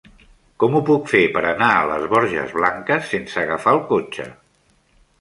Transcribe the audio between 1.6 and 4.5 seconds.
a les Borges Blanques sense agafar el cotxe?